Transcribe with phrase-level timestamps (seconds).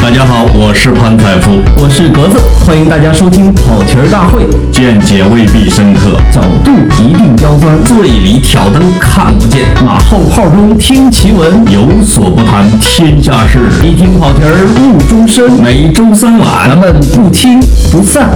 [0.00, 4.48] 大家好，我是潘采夫，我是格子，欢迎大家收听跑题儿大会。
[4.72, 6.72] 见解未必深刻，角度
[7.04, 13.58] 一定刁钻，醉里挑灯看不见，马后炮中听奇闻，有所不谈天下事。
[13.86, 15.52] 一听跑题儿误终身。
[15.62, 17.60] 每周三晚，咱们不听
[17.90, 18.30] 不散。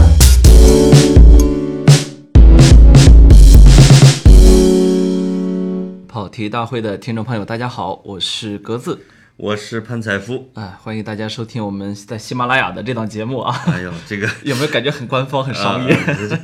[6.06, 8.98] 跑题大会的听众朋友，大家好，我是格子。
[9.39, 13.55] 我是潘采夫，啊，欢迎大家收听我们在喜马拉雅的这档节目啊！
[13.66, 15.95] 哎呦，这个 有没有感觉很官方、很商业？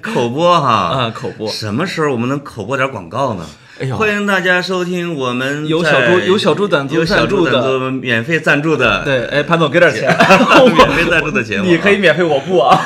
[0.02, 1.48] 口播哈啊，口播。
[1.48, 3.46] 什么时候我们能口播点广告呢？
[3.80, 9.02] 哎呦，欢迎大家收听我们有小猪有小猪赞助赞助的免费赞助的。
[9.02, 10.14] 对，哎，潘总给点钱，
[10.76, 12.78] 免费赞助的节目， 你可以免费，我不啊，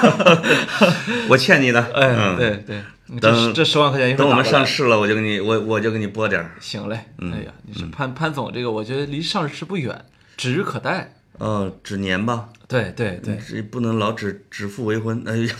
[1.28, 1.80] 我欠你的。
[1.94, 2.80] 哎，对对。
[3.20, 6.50] 等这十万块钱，等我们上市了，我就给你，我我就给你拨点儿。
[6.60, 10.04] 行嘞，哎呀，你是潘潘总，这个我觉得离上市不远，
[10.36, 11.12] 指日可待。
[11.38, 12.48] 呃，指年吧。
[12.66, 15.22] 对对对，这不能老指指腹为婚。
[15.26, 15.54] 哎呀，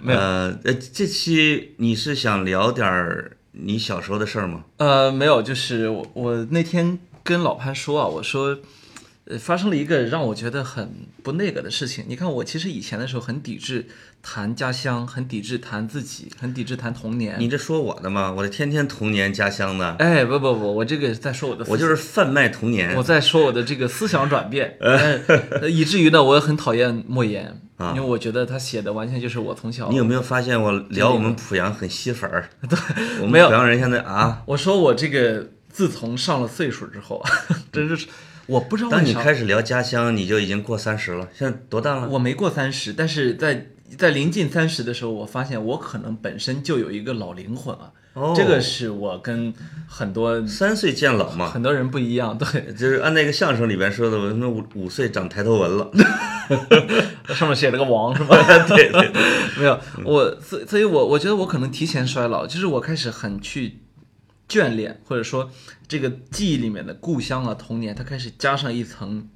[0.00, 0.18] 没有。
[0.18, 0.58] 呃，
[0.92, 4.64] 这期你是想聊点儿你小时候的事儿吗？
[4.76, 8.58] 呃，没有，就是我我那天跟老潘说啊，我说。
[9.30, 12.04] 呃，发生了一个让我觉得很不那个的事情。
[12.08, 13.86] 你看，我其实以前的时候很抵制
[14.22, 17.36] 谈家乡，很抵制谈自己，很抵制谈童年。
[17.38, 18.32] 你这说我的吗？
[18.36, 19.92] 我这天天童年家乡的。
[20.00, 21.64] 哎，不不不，我这个在说我的。
[21.68, 22.96] 我就是贩卖童年。
[22.96, 24.76] 我在说我的这个思想转变，
[25.70, 27.60] 以至于呢，我也很讨厌莫言，
[27.94, 29.88] 因为我觉得他写的完全就是我从小。
[29.90, 32.48] 你有没有发现我聊我们濮阳很吸粉儿？
[32.68, 32.76] 对，
[33.20, 37.24] 我们濮阳人现在啊，我说我这个自从上了岁数之后，
[37.70, 38.08] 真是。
[38.46, 38.90] 我不知道。
[38.90, 41.28] 当你开始聊家乡，你就已经过三十了。
[41.36, 42.08] 现在多大了？
[42.08, 47.92] 我没过三十，但是在在临近三十的时候，我发现我可能本身就有一个老灵魂啊。
[48.12, 49.54] 哦，这个是我跟
[49.86, 52.36] 很多三岁见老嘛，很多人不一样。
[52.36, 55.90] 对， 就是按那个相声里边说的，我他妈五五岁长抬头纹了，
[57.32, 58.36] 上面写了个王是吧？
[58.66, 59.12] 对 对，
[59.56, 63.78] 没有我，所所以，我我觉得我可能提前衰老，就是我开始很去。
[64.50, 65.48] 眷恋，或者说
[65.86, 69.28] 这个记忆里面的故乡啊，童年，它开始加上一层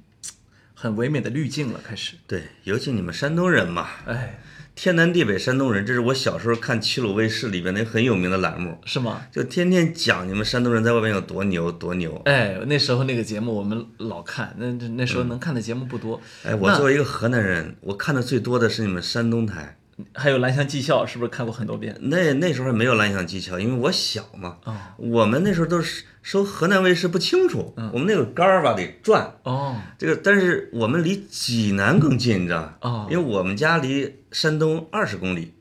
[0.73, 1.79] 很唯美的滤镜了。
[1.81, 4.41] 开始，对，尤其你们山东人嘛，哎，
[4.75, 9.25] 天南地北山东人，这是我小时候看齐鲁卫视里边那很有名的栏目，是吗？
[9.31, 12.21] 就天天讲你们山东人在外面有多牛多牛。
[12.25, 16.19] 哎，那时候那个节目我们老看，那那时候能看的节目不多。
[16.43, 19.77] 哎，我作为一个河南人，我看的最多的是你们山东台。
[20.13, 21.95] 还有《蓝翔技校》，是不是看过很多遍？
[22.01, 24.57] 那那时候还没有《蓝翔技校》，因为我小嘛。
[24.65, 24.75] 哦。
[24.97, 27.73] 我们那时候都是收河南卫视，不清楚。
[27.77, 27.89] 嗯。
[27.93, 29.35] 我们那个杆儿吧得转。
[29.43, 29.77] 哦。
[29.97, 33.07] 这个，但是我们离济南更近，你知道哦。
[33.09, 35.53] 因为我们家离山东二十公里，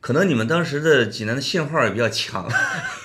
[0.00, 2.46] 可能你们当时的济南的信号也比较强。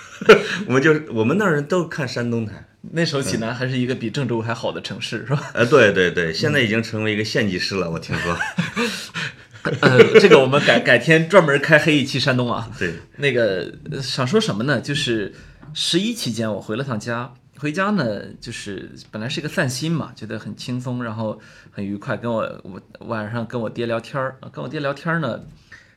[0.67, 2.66] 我们就我们那儿人都看山东台。
[2.91, 5.51] 那时候济南还是一个比郑州还好的城市，是吧？
[5.53, 8.38] 呃，对对对，现在已经成为一个县级市了，我听说。
[9.79, 12.69] 呃，这个我们改改天专门开黑一期山东啊。
[12.78, 14.81] 对，那个想说什么呢？
[14.81, 15.34] 就是
[15.74, 21.40] 十一期间我回了趟家，回家呢就是本来是一个散心嘛，觉得很轻松，然后
[21.72, 22.18] 很愉快。
[22.18, 25.40] 跟我我晚上跟我爹聊天儿，跟我爹聊天呢，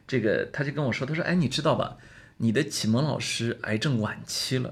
[0.06, 1.97] 这个他就跟我说，他说：“哎，你知道吧？
[2.37, 4.71] 你的启蒙老师癌症晚期了。”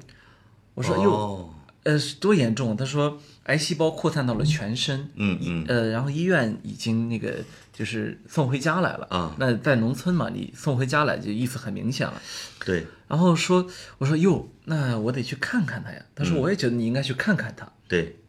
[0.74, 1.52] 我说：“哟，
[1.82, 5.64] 呃，多严重？”他说：“癌细胞扩散到了全身。”嗯嗯。
[5.66, 7.38] 呃，然后医院已经那个。
[7.74, 9.34] 就是送回家来了啊！
[9.36, 12.22] 那在农村嘛，你送回家来就意思很明显了。
[12.64, 12.86] 对。
[13.08, 13.68] 然后说，
[13.98, 16.00] 我说哟，那我得去看看他呀。
[16.14, 17.68] 他说，我也觉得你应该去看看他。
[17.88, 18.20] 对。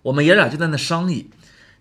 [0.00, 1.30] 我们爷俩就在那商议。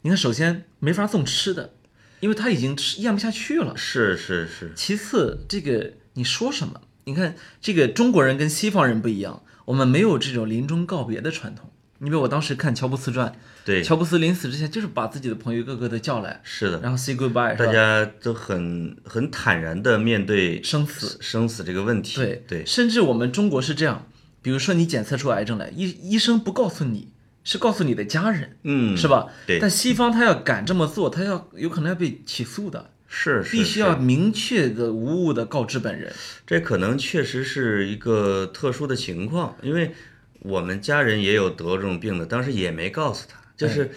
[0.01, 1.73] 你看，首先没法送吃的，
[2.19, 3.77] 因为他已经吃咽不下去了。
[3.77, 4.73] 是是是。
[4.75, 6.81] 其次，这个你说什么？
[7.05, 11.71] 你看，这个中国人跟西方人不一样，我们没有这种临终告别的传统。
[11.99, 13.33] 你比如我当时看乔布斯传。
[13.63, 22.17] 对，乔布斯临死之前就是把自己的朋友一个个的叫来，是的，然后 say goodbye，大家都很很坦然的面对生死生死这个问题。
[22.17, 24.07] 对对，甚至我们中国是这样，
[24.43, 27.09] 比如说你检测出癌症来，医医生不告诉你，
[27.43, 29.27] 是告诉你的家人，嗯，是吧？
[29.47, 29.57] 对。
[29.59, 36.13] 但西方他要敢这么做，他要有可能要被起诉的，是必须要明确的无误的告知本人。
[36.45, 39.95] 这可能确实是一个特殊的情况，因为
[40.45, 43.91] 我们家人也有得这种病的，当时也没告诉他，就是。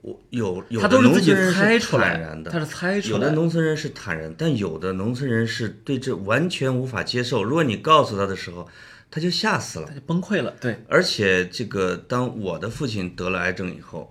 [0.00, 3.18] 我有有的农村人是坦然的，他是猜出来。
[3.18, 7.42] 有的农村人是坦然，但有的农村人是对这完全无法接受。
[7.42, 8.66] 如果你告诉他的时候，
[9.10, 10.54] 他就吓死了，他就崩溃了。
[10.60, 14.08] 对，而且这个当我的父亲得了癌症以后，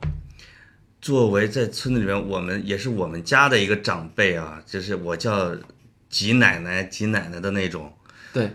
[1.02, 5.56] 作为在村子里面，我们也是我们家的一个长辈啊，就是我叫
[6.10, 7.94] 吉奶奶、吉奶奶的那种。
[8.34, 8.52] 对，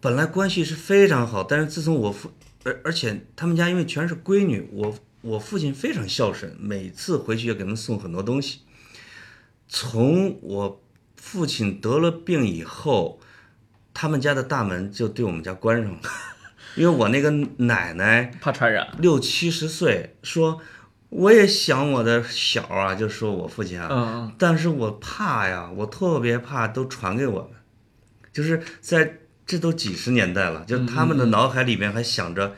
[0.00, 2.32] 本来关系是非常好，但是自从我父，
[2.64, 4.94] 而而且他们家因为全是闺女，我。
[5.22, 8.62] 我父亲非常孝顺，每次回去要给他们送很多东西。
[9.68, 10.82] 从我
[11.14, 13.20] 父亲得了病以后，
[13.94, 16.00] 他们家的大门就对我们家关上了，
[16.74, 18.88] 因为我那个奶奶怕传染。
[18.98, 20.60] 六七十岁，说
[21.10, 27.52] 我也想我的小啊，就说我父亲啊，嗯但是我怕呀，我特别怕都传给我们，
[28.32, 32.54] 就是在这都几十年代了，就是他们的脑海里面还想着，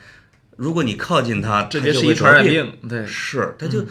[0.56, 2.76] 如果你靠近他，这就是一传染病。
[2.88, 3.84] 对，是，他就、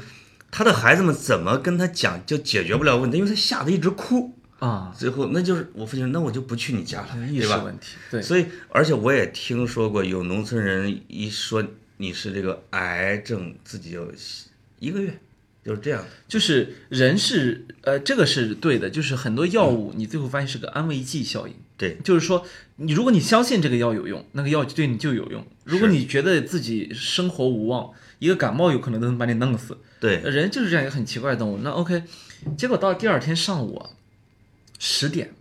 [0.52, 4.38] 他的孩子们怎么跟他讲就解决不了问题，因为他吓得一直哭。
[4.60, 7.42] 啊，最后那就是我父亲说，那我就不去你家了，意？
[7.42, 7.98] 识问题。
[8.10, 11.62] 对，所以，而且我也听说过有农村人一说
[11.98, 14.08] 你是这个癌症，自己就
[14.80, 15.20] 一个月，
[15.66, 16.06] 就是这样。
[16.30, 21.54] 就是人是呃，这个是对的，就是很多药物你最后发现是个安慰剂效应。
[21.76, 22.46] 对，就是说，
[22.78, 29.78] 你如果你相信这个药有用，那个药对你就有用；如果你觉得自己生活无望，一个感冒有可能都能把你弄死。
[30.00, 31.58] 对，人就是这样一个很奇怪的动物。
[31.64, 32.04] 那 OK，
[32.56, 33.90] 结果到第二天上午啊，
[34.78, 35.34] 十点，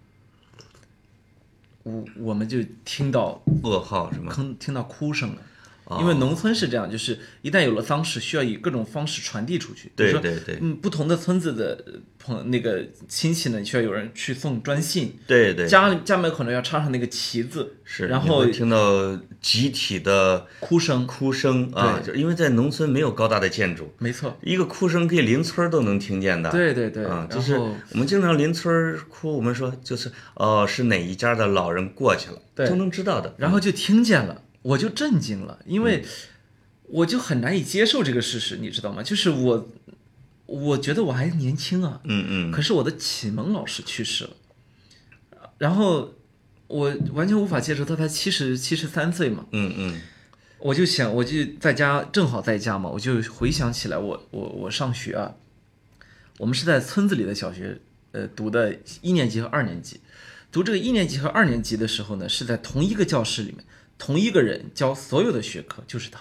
[1.82, 4.32] 我我们就听到噩耗是吗？
[4.34, 5.42] 听听到哭声了。
[5.96, 9.90] 哦因为农村是这样，就是一旦有了丧事，需要以各种方式传递出去。
[9.94, 26.50] 对对对嗯，不同的村子的呃朋那个亲戚呢，需要有人去送专信，对对，家家门口呢要插上那个旗子，是，然后听到集体的哭声，哭声啊，就因为在农村没有高大的建筑，没错，一个哭声可以邻村都能听见的。
[26.50, 33.34] 对对对，啊，就是我们经常邻村哭，我们说就是哦，是哪一家的老人过去了，对都能知道的。
[33.36, 36.04] 然后就听见了，我就震惊了，因为
[36.84, 39.02] 我就很难以接受这个事实，你知道吗？
[39.02, 39.68] 就是我，
[40.46, 44.30] 我觉得我还年轻啊，嗯嗯，可是我的启蒙老师去世了，
[45.58, 46.14] 然后
[46.68, 50.00] 我完全无法接受，他才七十七十三岁嘛，嗯嗯。
[50.64, 55.34] 我就想，我就在家，正好在家嘛，我就回想起来我，我我上学啊，
[56.38, 57.80] 我们是在村子里的小学，
[58.12, 59.98] 呃，读的一年级和二年级，
[60.52, 63.64] 读这个一年级和二年级的时候呢，是在同一个教室里面，
[64.04, 66.18] 同一个人教所有的学科，就是他，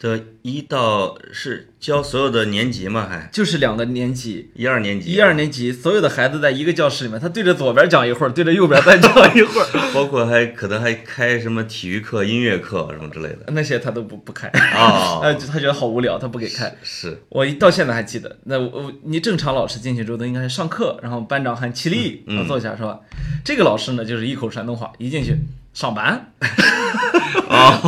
[0.00, 4.50] 这一到是教所有的年级嘛，还就是两个年级。
[4.54, 13.40] 一二年级，一二年级所有的孩子在一个教室里面，他对着左边讲一会儿，对着右边再讲一会儿， 包括还可能还开什么体育课、音乐课什么之类的。
[13.48, 16.74] 那些他都不不开，啊，呃， 他觉得好无聊，他不给开。
[16.82, 23.00] 是，我一到现在还记得，那我我你正常老师进去之后都应该是上课，然后班长喊起立，嗯然后坐下是吧？
[23.44, 25.36] 这个老师呢就是一口山东话，一进去
[25.78, 26.32] 上班，
[27.48, 27.78] 哦，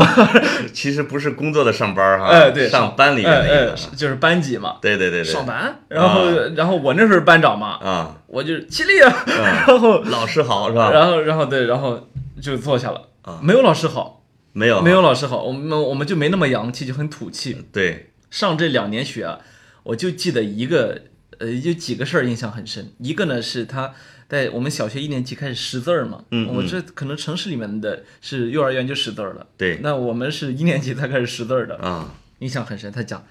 [0.73, 3.89] 其实不是工作的上班哈，哎对，上班里面的意哎哎思。
[3.97, 9.13] 就是班级嘛，对对对对，上班，然后然后我那时候是班长嘛，啊，我就是起立啊，
[9.67, 10.93] 然后老师好是吧？
[10.93, 12.09] 然后然后对，然后
[12.41, 13.41] 就坐下了，啊。
[13.43, 14.23] 没有老师好，
[14.53, 14.81] 没有。
[14.81, 17.67] 没有老师好，我们我们就没那么洋气，就很土气。
[17.73, 19.41] 对，上这两年学啊，
[19.83, 20.97] 我就记得一个，
[21.41, 22.93] 呃，有几个事儿印象很深。
[23.01, 23.93] 一个呢是他
[24.31, 26.25] 在我们小学一年级开始识字儿嘛，
[26.55, 32.93] 我这可能城市里面的是幼儿园就识字儿了，对那我们是一年级才开始识字儿的，啊，印象很深。
[32.93, 33.27] 他讲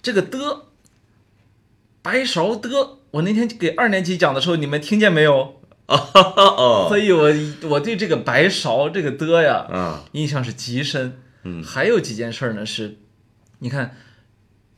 [0.00, 0.62] 这个的，
[2.00, 2.70] 白勺的，
[3.10, 5.60] 我那天给二年级讲的时候，你们听见没有？
[5.86, 7.30] 哦所以我
[7.68, 11.20] 我对这个白勺这个的呀，啊，印象是极深。
[11.44, 12.96] 嗯还有几件事儿呢是，
[13.60, 13.96] 你看，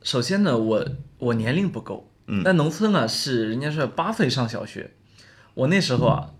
[0.02, 0.87] 首先呢，我
[1.19, 4.92] 我年龄不够，嗯但农村呢是人家是八岁上小学，
[5.54, 6.30] 我那时候啊，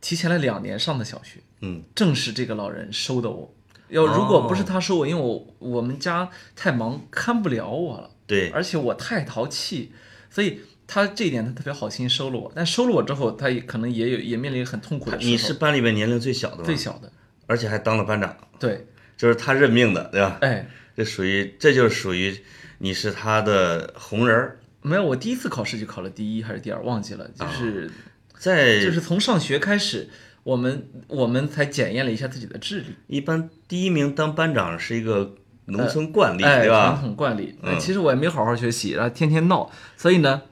[0.00, 3.54] 提前了两年上的小学，嗯正是这个老人收的我。
[3.88, 9.92] 要如果不是他收我，因为我我们家太忙，看不了我了，对，而且我太淘气，
[10.30, 12.50] 所以他这一点他特别好心收了我。
[12.54, 15.30] 但收了我之后，他也可能也有也面临很痛苦的时候。
[15.30, 16.64] 你是班里面年龄最小的吗？
[16.64, 17.12] 最小的，
[17.46, 18.86] 而且还当了班长，对，
[19.18, 20.38] 就是他任命的，对吧？
[20.40, 22.34] 哎，这属于，这就是属于
[22.78, 27.28] 你是他的红人儿，没有，我第一次考试就考了第一还是第二，忘记了。
[27.34, 27.90] 就是、
[28.36, 30.08] 在就是从上学开始，
[30.42, 35.36] 我们我们才检验了一下自己的智力，一般第一名当班长是一个
[35.66, 37.00] 农村惯例，哎，对传？
[37.00, 37.56] 统惯例。
[37.62, 40.42] 嗯其实我也没好好学习，然后天天闹，所以呢，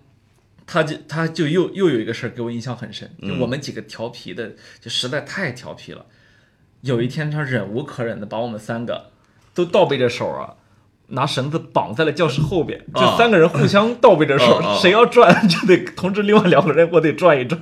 [0.65, 6.07] 他就他就又又有一个事儿给我印象很深，就嗯我们几个调皮的，就实在太调皮了。
[6.83, 9.11] 有一天，他忍无可忍的把我们三个
[9.53, 10.55] 都倒背着手啊。
[11.11, 17.61] 拿绳子绑在了教室后边，啊就三个人互相倒背着手， 谁要转就得通知另外两个人，我得转一转。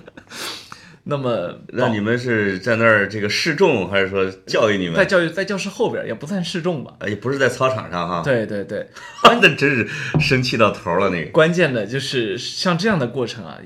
[1.11, 4.95] 那么那你们是在那儿这个示众，还是说教育你们？
[4.97, 6.93] 在教育在教室后边也不算示众吧？
[6.99, 8.21] 哎，也不是在操场上哈。
[8.23, 8.87] 对对对，
[9.25, 9.89] 那真是
[10.21, 11.31] 生气到头了那个。
[11.31, 13.57] 关键的就是像这样的过程啊，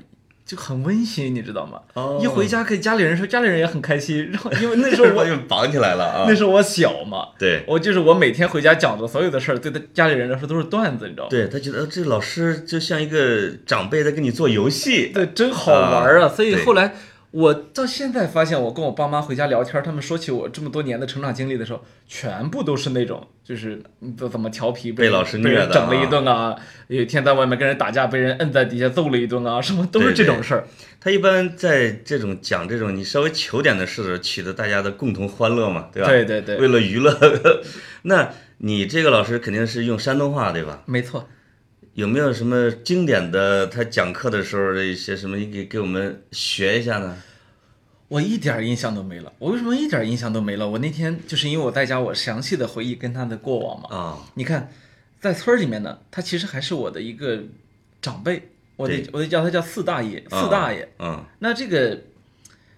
[0.45, 1.79] 就很温馨，你知道吗？
[1.93, 4.27] 哦一回家跟家里人说，家里人也很开心。
[4.31, 6.35] 然后因为那时候我 就绑起来了啊那。
[6.35, 11.29] 时候我小嘛，对我就是我每天回家讲的所有的事儿，对他家里人来说都是段子，你知道吗？
[11.29, 15.11] 对，他觉得这老师就像一个长辈在跟你做游戏。
[15.13, 16.25] 对，真好玩啊！
[16.25, 16.93] 啊所以后来
[17.33, 26.55] 我到现在发现，我跟我爸妈回家聊天，他们说起我这么多年的成长经历的时候，全部都是那种就是嗯怎怎么调皮，被老师虐的整了一啊顿啊，
[26.89, 30.67] 有一天在外面跟人打架，被人摁在底下揍了一顿啊，什么都是这种事儿。
[31.01, 36.09] 他一般在这种讲这种你稍微糗点的事的时候，取得大家的共同欢乐嘛，对吧？
[36.09, 37.17] 对对对，为了娱乐，
[38.03, 40.83] 那你这个老师肯定是用山东话，对吧？
[40.85, 41.27] 没错。
[41.93, 47.15] 有没有什么经典的他讲课的时候的一些什么，你给给我们学一下呢？
[48.07, 49.31] 我一点儿印象都没了。
[49.39, 50.67] 我为什么一点儿印象都没了？
[50.67, 53.95] 我那天就是因为我在家，我详细的回忆跟他的过往嘛。
[53.95, 54.71] 啊，你看，
[55.21, 57.43] 在村儿里面呢，他其实还是我的一个
[58.01, 60.87] 长辈，我得我得叫他叫四大爷，啊四大爷。
[60.99, 62.01] 嗯，那这个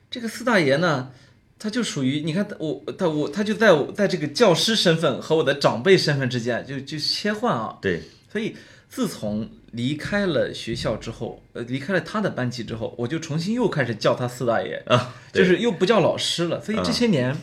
[0.10, 1.10] 这个四大爷呢，
[1.57, 7.77] 他就属于你看我他我他就在我在这个教师身份和我的长辈身份之间就就切换啊。
[7.81, 8.55] 对，所以
[8.89, 16.62] 自从离开了学校之后，呃，离开了他的班级之后，我就重新又开始叫他四大爷啊，就是又不叫老师了。
[16.62, 17.36] 所以这嗯些年，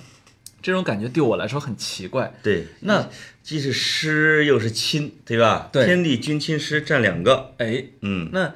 [0.63, 2.33] 这种感觉对我来说很奇怪。
[2.43, 3.11] 对，那
[3.43, 5.69] 既是师又是亲，对吧？
[5.73, 8.55] 对天地君亲师占两个，哎，嗯，那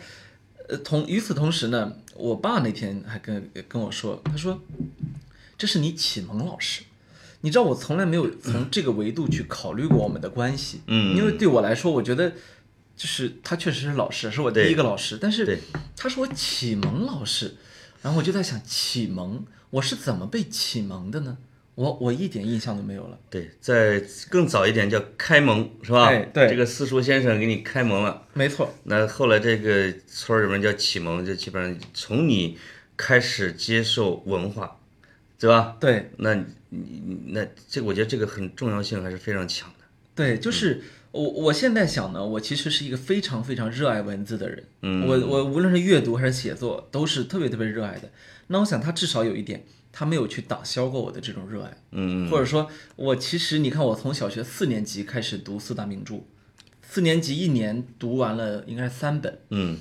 [0.69, 4.63] 呃，同与此同时呢，我爸那天还跟跟我说，他说
[5.59, 6.83] 这是你启蒙老师。
[7.43, 12.33] 你知道我从来没有从这个维度去考虑过我们的关系，嗯因为对我来说，我觉得
[12.97, 15.59] 就是他确实是老师，是我第一个老师，但是对
[15.97, 17.55] 他是我启蒙老师，
[18.03, 21.37] 然后我就在想，启蒙我是怎么被启蒙的呢？
[21.75, 23.19] 我我一点印象都没有了。
[23.29, 26.07] 对，在更早一点叫开蒙，是吧？
[26.07, 28.27] 哎对这个私塾先生给你开蒙了。
[28.33, 32.57] 没错，那后来这个村儿里面叫启蒙，就基本上从你
[32.97, 34.81] 开始接受文化，
[35.39, 35.77] 对吧？
[35.79, 39.85] 对那你你那这个我觉得这个很重要性还是非常强的。
[40.15, 40.83] 对，就是
[41.17, 44.65] 我我现在想呢，我其实是一个非常非常热爱文字的人。
[44.83, 48.11] 嗯我我无论是阅读还是写作，都是特别特别热爱的。
[48.49, 56.21] 那我想他至少有一点，他没有去打消过我的这种热爱，嗯，或者说，我其实你看，我从小学四年级开始读四大名著，
[56.83, 59.39] 四年级一年读完了应该是三本。
[59.51, 59.79] 嗯，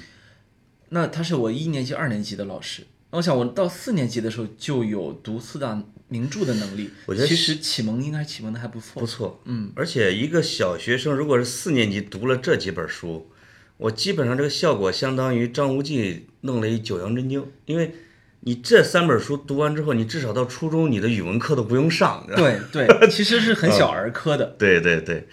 [0.90, 2.88] 那他是我一年级、二年级的老师。
[3.12, 9.00] 那我想我到四年级的时候就有读四大名著的能力，我觉得其实启蒙应该启蒙的还不错。
[9.00, 9.42] 不错。
[9.46, 13.32] 嗯，而且一个小学生如果是四年级读了这几本书，
[13.78, 17.96] 我基本上这个效果相当于张无忌弄了一《九阳真经》，因为
[18.42, 22.28] 你这三本书读完之后，你至少到初中你的语文课都不用上。
[22.36, 24.46] 对对， 其实是很小儿科的。
[24.60, 25.28] 对对对，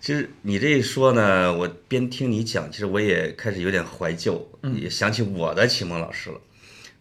[0.00, 4.50] 其实你这一说呢，我边听你讲，其实我也开始有点怀旧，
[4.80, 6.40] 也想起我的启蒙老师了。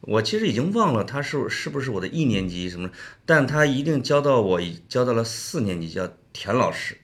[0.05, 2.89] 我其实已经忘了他是是不是我的一年级什么，
[3.25, 6.98] 但他一定教到我教到了四年级，叫田老师。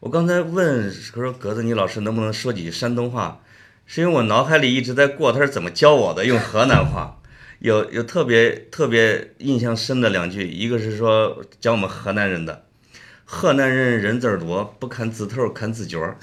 [0.00, 3.40] 我刚才问他说格子，你老师能不能说几句山东话？
[3.84, 7.20] 是因为我脑海里一直在过他是怎么教我的，用河南话。
[7.58, 12.64] 有有特别特别印象深的两句，一个是说教我们河南人的，
[13.24, 16.16] 河南人人字儿多，不看字头看字脚儿。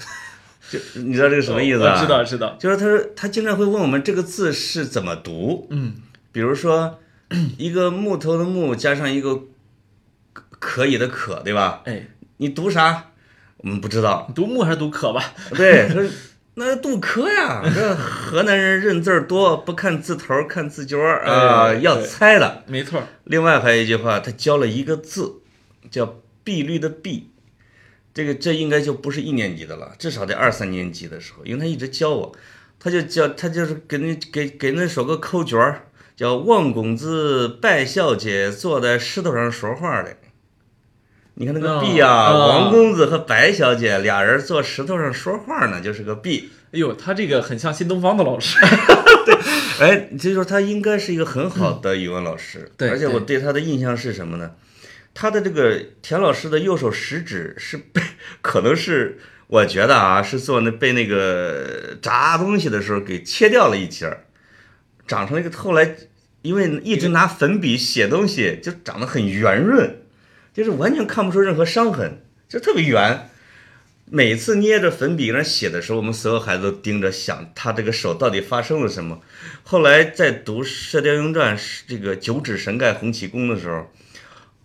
[0.70, 1.94] 就你知道这个什么意思啊？
[1.94, 2.56] 我知道知道。
[2.60, 5.94] 就是他说他经常会问我们这个字是怎么读，嗯，
[6.30, 7.00] 比如说
[7.58, 9.34] 一个木头的木加上一个
[10.32, 11.82] 可可以的可，对吧？
[11.86, 13.06] 哎，你读啥？
[13.56, 14.30] 我们不知道。
[14.34, 15.34] 读木还是读可吧？
[15.56, 16.04] 对，他说
[16.54, 17.62] 那杜科呀。
[17.74, 22.62] 这河南人认字儿多，不看字头看字脚儿啊，哎要猜的。
[22.66, 23.02] 没错。
[23.24, 25.40] 另外还有一句话，他教了一个字，
[25.90, 27.30] 叫碧绿的碧。
[28.12, 32.32] 这个这应该就不是一年级的了，至少得二三年级的时候，因为他一直教我，
[32.78, 35.82] 他就教他就是给那给给那首歌口诀儿，
[36.16, 40.16] 叫王公子拜小姐坐在石头上说话嘞。
[41.34, 46.50] 你看那个 B 啊，哦王公子和白小姐俩人坐石头上说话呢，就是个 B。
[46.72, 48.58] 哎呦，他这个很像新东方的老师。
[49.24, 49.34] 对
[49.80, 54.50] 哎，就说他应该是一个很好的语文老师，对而且我对他的印象是什么呢？
[55.12, 58.00] 他的这个田老师的右手食指是 被，
[58.40, 64.24] 可能是我觉得啊，是做那被那个炸东西的时候给切掉了一截儿，
[65.06, 65.96] 长成一个后来
[66.42, 69.96] 因为一直拿粉笔写东西，就长得很圆润，
[70.54, 73.28] 就是完全看不出任何伤痕，就特别圆。
[74.12, 79.20] 每次捏着粉笔在那写的时候，我们所有孩子都盯着想他这个手到底发生了什么。
[79.62, 83.92] 后来在读《射雕英雄传》这个九指神丐洪七公的时候，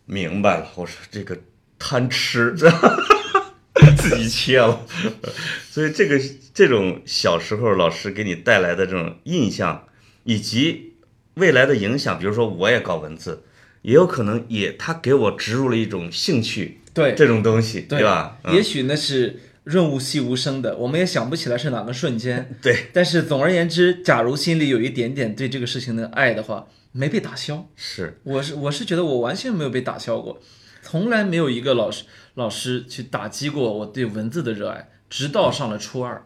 [0.06, 1.38] 明白了，我说这个
[1.80, 2.56] 贪吃，
[3.98, 4.86] 自己切了。
[5.70, 6.20] 所以这个
[6.54, 9.88] 这种小时候老师给你带来的这种印象，
[10.24, 10.94] 以及
[11.36, 13.44] 未来的影响，比如说我也搞文字，
[13.82, 18.38] 也有可能也他给我植入了一种兴趣，对这种东西，对吧？
[18.44, 22.56] 嗯也许那是润物细无声的，我们也想不起来是哪个瞬间。
[22.62, 27.68] 对，但是总而言之，假如心里有一点点对这个事情的爱的话，没被打消。
[27.76, 30.40] 是，我是我是觉得我完全没有被打消过，
[30.82, 36.26] 从来没有一个老师老师去打击过我对文字的热爱，直到上了初二，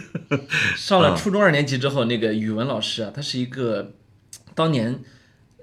[0.76, 3.94] 上了初中二年级之后，那个语文老师啊，他是一个
[4.54, 5.02] 当年。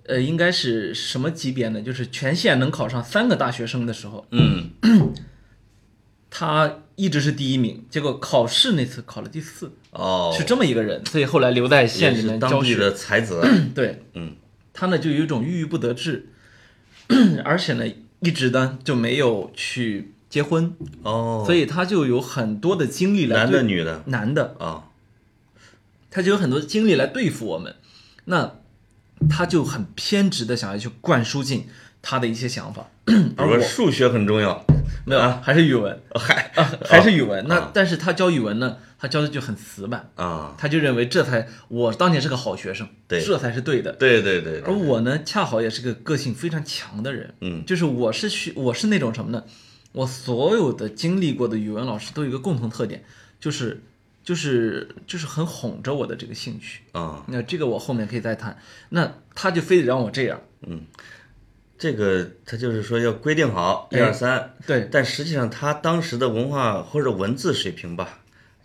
[0.08, 1.80] 呃，应该是什么级别呢？
[1.80, 4.72] 就是全县能考上三个大学生的时候，嗯，
[6.30, 12.54] 他一直是第一名，结果考试那次考了第四，哦，是这么一个人，所以后来留在县里也是面教学。
[12.54, 13.42] 当地的才子，
[13.76, 14.36] 对，嗯，
[14.74, 16.30] 他呢就有一种郁郁不得志，
[17.44, 17.86] 而且呢
[18.22, 24.04] 一直呢就没有去结婚，哦，所以他就有很多的精力来男的女的？
[24.06, 24.86] 男的，啊，
[26.10, 27.76] 他就有很多精力来对付我们，
[28.26, 28.56] 那
[29.30, 31.68] 他就很偏执的想要去灌输进
[32.02, 34.66] 他的一些想法，比而我数学很重要，
[35.06, 37.46] 没有，还是语文，还啊，还是语文。
[37.48, 37.72] 那啊。
[37.74, 43.22] 但是他教语文呢，他教的就很死板，啊，他就认为这才我当年是个好学生，对。
[43.22, 43.92] 这才是对的。
[43.94, 49.44] 对对对，而我呢，恰好也是个个性非常强的人，嗯，就是我是学我是那种什么呢？
[49.94, 53.04] 我所有的经历过的语文老师都有一个共同特点，
[53.40, 53.84] 就是
[54.24, 56.82] 就是就是很哄着我的这个兴趣。
[56.94, 58.58] 啊，那这个我后面可以再谈。
[58.90, 60.40] 那他就非得让我这样，
[61.82, 68.20] 这个他就是说要规定好一哎二三，对但实际上他当时的文化或者文字水平吧，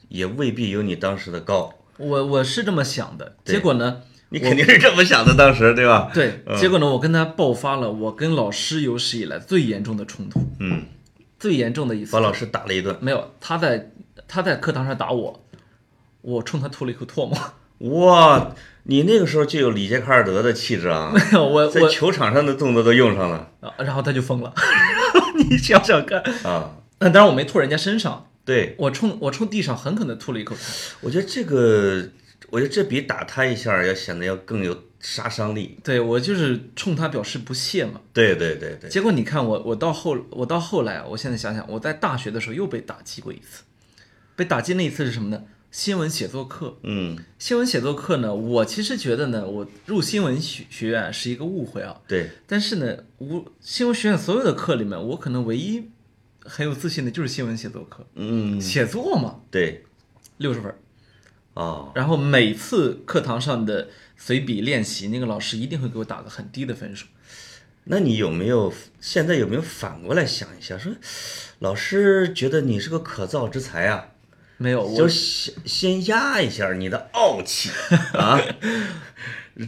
[0.09, 3.35] 也未必有你当时的高，我我是这么想的。
[3.43, 6.11] 结果呢，你肯定是这么想的，当时对吧？
[6.13, 10.85] 对，结果呢，我跟他爆发了我跟老师有史以来最严重的冲突，嗯，
[11.39, 13.93] 最严重的一次把老师打了一顿，没有，他在
[14.29, 15.43] 他在课堂上打我，
[16.21, 17.39] 我冲他吐了一口唾沫。
[17.79, 18.55] 哇，
[18.89, 24.55] 你那个时候就有里杰卡尔德的气质啊， 我我在球场上的动作都用上了啊然后他就疯了，
[25.51, 26.23] 你想想看。
[26.45, 26.77] 啊。
[26.99, 30.93] 那当然我没吐人家身上，对，我冲我冲地上狠狠地吐了一口痰。
[31.03, 32.09] 我觉得这个，
[32.49, 35.79] 我觉得这比打他一下要显得要更有杀伤力。
[35.85, 38.01] 对我就是冲他表示不屑嘛。
[38.15, 43.65] 对对对对，结果你看我我到后我到后来啊，我现在想想，我在大学的时候又被打击过一次。
[44.35, 45.43] 被打击那一次是什么呢？
[45.77, 46.79] 新闻写作课。
[46.85, 52.01] 嗯，新闻写作课呢，我其实觉得呢，我入新闻学学院是一个误会啊。
[52.09, 55.91] 对，但是呢，我新闻学院所有的课里面，我可能唯一
[56.41, 59.85] 很有自信的就是新闻写作课，嗯，写作嘛，对，
[60.39, 60.79] 六十分儿。
[61.53, 67.07] 哦，然后每次课堂上的随笔练习，那个老师一定会给我打个很低的分数。
[67.85, 70.91] 那你有没有现在有没有反过来想一下，说
[71.59, 74.13] 老师觉得你是个可造之才啊？
[74.59, 77.71] 没有，我就先先压一下你的傲气
[78.15, 78.41] 啊。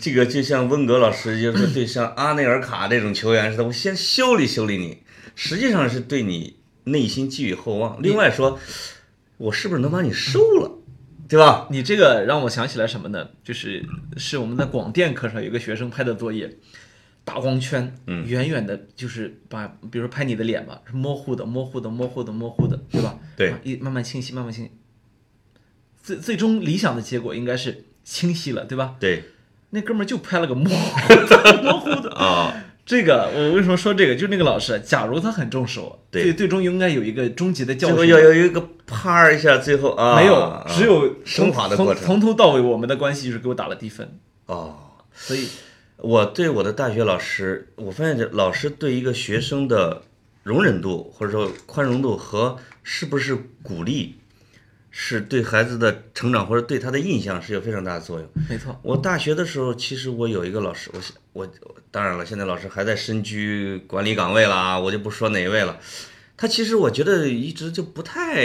[0.01, 5.03] 这个就像温格老师就是对像阿内尔卡这种球员似的，我先修理修理你，
[5.35, 8.03] 实际上是对你内心寄予厚望。
[8.03, 8.59] 另外说，
[9.39, 10.79] 我是不是能把你收了，
[11.27, 11.69] 对吧？
[11.71, 13.29] 你这个让我想起来什么呢？
[13.43, 13.83] 就是
[14.19, 16.59] 是我们在广电课上有个学生拍的作业，
[17.29, 23.19] 大光圈，嗯远远的，就是把，比如说拍你的脸吧，是模糊的，模糊的，模糊的，模糊的，对吧？
[23.37, 24.71] 对啊一慢慢清晰，慢慢清晰。
[26.03, 28.97] 最最终理想的结果应该是清晰了，对吧？
[28.99, 29.25] 对
[29.71, 32.11] 那哥们儿就拍了个模糊的， 模糊的。
[32.15, 34.15] 啊，这个我为什么说这个？
[34.15, 38.15] 就是那个老师，假如他很重视我，对最最终应该有一个终极的教最后训。
[38.15, 44.19] 要有一个啪一下，最后啊，没有啊，只有升华的过程从从头到尾，我们的关系就是给我打了低分。
[44.47, 44.79] 哦。
[45.13, 45.49] 所以
[45.99, 50.03] 我对我的大学老师，我发现这老师对一个学生的
[50.45, 54.15] 容忍度或者说宽容度和是不是鼓励，
[54.91, 58.29] 是对孩子的成长或者对他的印象是有非常大的作用。
[58.49, 65.81] 没错，我大学的时候，其实我有一个老师，我现我当然了，现在老师还在身居管理岗位了啊，我就不说哪一位了。
[66.37, 68.37] 他其实我觉得一直就不太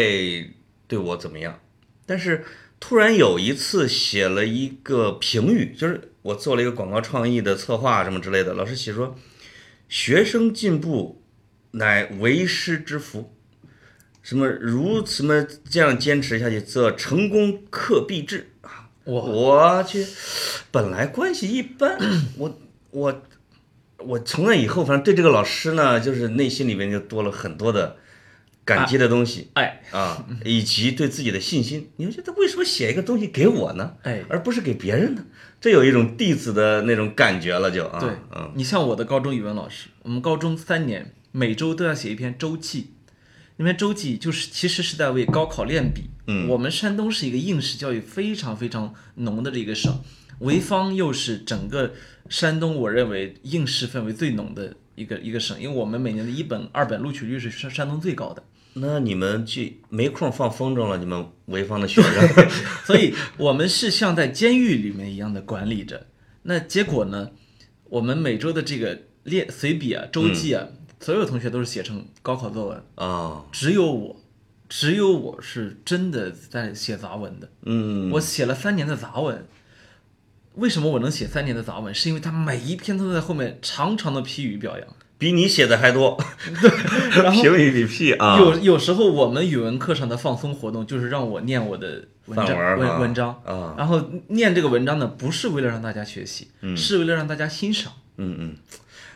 [0.88, 1.60] 对我怎么样，
[2.08, 2.44] 但是
[2.80, 9.15] 突然有一次写了一个评语，就是我做了一个广告创意的策划什么之类的，老师写说，
[9.88, 11.21] 学生进步
[11.71, 13.33] 乃为师之福。
[14.21, 18.89] 什么如什么这样坚持下去，则成功克必至啊！
[19.03, 20.05] 哇，我去，
[20.71, 21.97] 本来关系一般，
[22.38, 22.57] 我
[22.91, 23.21] 我
[23.97, 27.97] 我从那以后，反正对这个老师呢，就是内心里面就多了很多的
[28.65, 31.89] 感激的东西哎啊，以及对自己的信心。
[31.97, 35.26] 你们觉得为什么写一个东西给我呢，哎，而不是给别人呢？
[35.60, 42.91] 这有一种弟子的那种感觉了，就啊，对嗯，你像我的高中语文老师，我们高中三年每周都要写一篇周记，
[43.58, 46.10] 那篇周记就是其实是在为高考练笔。
[46.28, 49.99] 嗯我们山东是一个应试教育非常非常浓的这个省，
[50.39, 51.93] 潍坊又是整个
[52.30, 58.41] 山东我认为应试氛围最浓的一个一个省，因为我们每年的一本、二本录取率是山山东最高的，
[58.73, 60.97] 那你们去没空放风筝了？
[60.97, 62.49] 你们潍坊的学生
[62.86, 66.07] 所以我们是像在监狱里面一样的管理着。
[66.43, 67.31] 那结果呢？
[67.86, 70.67] 我们每周的这个练随笔啊、周记啊，
[70.99, 74.19] 所有同学都是写成高考作文，啊，只有我，
[74.67, 77.47] 只有我是真的在写杂文的。
[77.65, 79.45] 嗯，我写了三年的杂文。
[80.55, 81.93] 为什么我能写三年的杂文？
[81.93, 84.88] 是因为他每一篇都在后面长长的批语表扬。
[85.23, 86.21] 比你写的还多，
[87.23, 88.38] 然后评语比屁啊！
[88.38, 97.93] 有有时候我们语文课上的放松活动就是让我念我的文章范文文文章啊，然后念这个文章呢，不是为了让大家学习，是为了让大家欣赏。
[98.17, 98.55] 嗯嗯，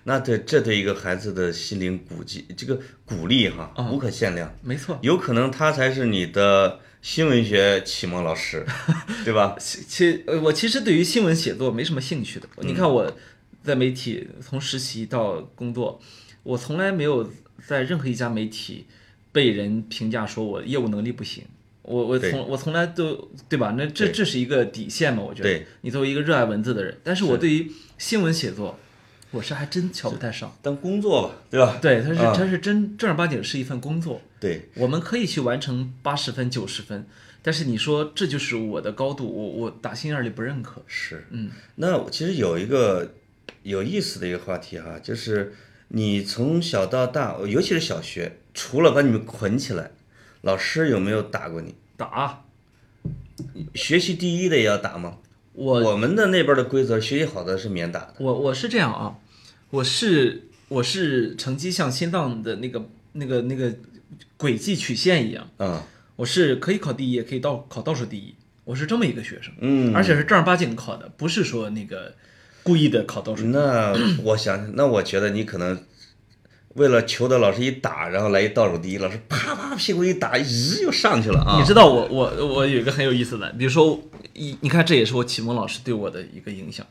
[0.05, 4.49] 那对这对一个孩子的心灵鼓励，这个鼓励哈，无可限量。
[4.63, 8.65] 没错，有可能他才是你的新闻学启蒙老师，
[9.25, 9.57] 对吧？
[9.59, 12.47] 其其呃，我其实对于新闻写作没什么兴趣的。
[12.61, 13.11] 你看我
[13.67, 15.99] 在媒体从实习到工作，
[16.43, 17.29] 我从来没有
[17.67, 18.85] 在任何一家媒体
[19.31, 21.43] 被人评价说我业务能力不行。
[21.81, 23.73] 我我从我从来都对吧？
[23.77, 25.23] 那这这是一个底线嘛？
[25.23, 28.77] 我觉得你作为一个热爱文字的人，但是我对于新闻写作，
[29.31, 30.53] 我是还真瞧不太上。
[30.61, 31.77] 当工作吧，对吧？
[31.81, 34.21] 对，它是啊它是真正儿八经是一份工作。
[34.39, 37.07] 对，我们可以去完成八十分、九十分，
[37.41, 40.83] 但是你说这就是我的高度，我我打心眼里不认可。
[40.87, 41.25] 是。
[41.29, 43.13] 嗯，那我其实有一个
[43.67, 45.53] 有意思的一个话题哈，就是
[45.89, 49.91] 你从小到大，尤其是小学，除了把你们捆起来，
[50.41, 51.75] 老师有没有打过你？
[51.97, 52.45] 打
[53.75, 55.17] 学习第一的也要打吗？
[55.51, 58.15] 我我们的那边的规则，学习好的是免打的。
[58.19, 59.17] 我我是这样啊，
[59.69, 63.75] 我是我是成绩像心脏的那个那个那个
[64.37, 72.15] 轨迹曲线一样，啊，我是可以考第一，也可以倒考倒数第一，我是这么一个学生，嗯，而且是正儿八经考的，不是说那个
[72.67, 73.45] 故意的考倒数。
[73.45, 75.81] 那我想想，那我觉得你可能
[76.75, 81.57] 为了求得老师一打，然后来一倒数第一，老师啪啪屁股一打，咦，又上去了啊。
[81.57, 83.97] 你知道我我我有一个很有意思的，比如说
[84.33, 86.85] 一你看这也是我启蒙老师对我的一个影响，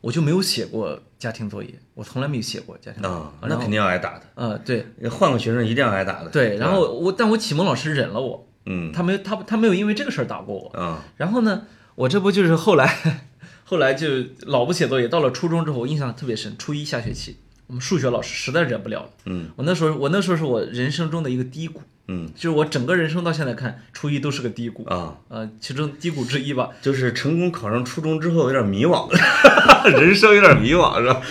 [0.00, 3.16] 我就没有写过家庭作业，我从来没有写过家庭作业。
[3.18, 4.22] 啊，那肯定要挨打的。
[4.34, 6.30] 呃对换个学生一定要挨打的。
[6.30, 10.80] 对，然后我但我启蒙老师忍了我，嗯他没有他他没有因为这个事儿打过我。
[10.80, 13.28] 啊然后呢，我这不就是后来
[13.70, 14.08] 后来就
[14.46, 17.36] 老不写作业，到了初中之后，我印象特别深，初一下学期，
[17.68, 19.10] 我们数学老师实在忍不了了。
[19.26, 24.82] 嗯我那时候我那时候是我人生中的一个低谷，嗯就是我整个人生到现在看，初一都是个低谷。
[24.86, 29.08] 啊，呃，其中低谷之一吧，就是成功考上初中之后有点迷惘，
[29.88, 31.22] 人生有点迷惘是吧？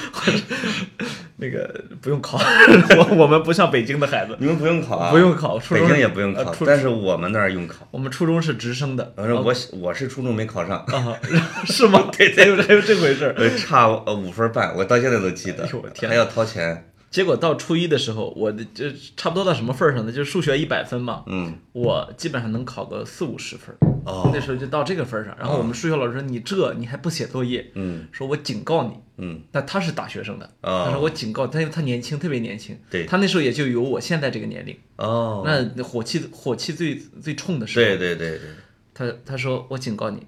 [1.42, 2.38] 那个不用考，
[2.98, 5.10] 我我们不像北京的孩子，你们不用考啊？
[5.12, 7.88] 不用考，初中北京也不用考，呃但是我们那儿用考。
[7.92, 11.18] 我们初中是直升的，反正我我是初中没考上，啊，
[11.66, 12.10] 是吗？
[12.18, 13.34] 对对，还有还有这回事儿。
[13.38, 15.66] 呃，差呃五分半，我到现在都记得
[16.08, 16.89] 还要掏钱。
[17.12, 18.86] 结果到初一的时候，我的就
[19.18, 20.12] 差不多到什么份儿上呢？
[20.12, 23.78] 就是数学一百分嘛，嗯，我基本上能考个四五十分儿。
[24.06, 25.36] 哦那时候就到这个份儿上。
[25.38, 28.94] 然后我们数学老师说：“你这你还不写作业？”嗯说我警告你。
[29.18, 32.78] 嗯，但他是大学生的，哦他说我警告他，因为他年轻，特别年轻。
[32.90, 34.78] 对他那时候也就有我现在这个年龄。
[34.96, 38.50] 哦，那火气火气最最冲的时候，对对对对，
[38.94, 40.26] 他他说我警告你，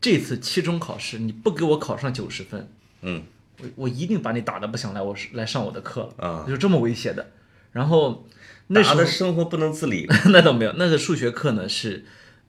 [0.00, 2.68] 这次期中考试你不给我考上九十分，
[3.00, 3.22] 嗯
[3.60, 7.26] 我我一定把你打的不想来我是来上我的课了，啊，就这么威胁的。
[7.72, 8.26] 然后
[8.68, 10.06] 那时打候的生活不能自理。
[10.32, 12.04] 那倒没有，那个数学课呢是，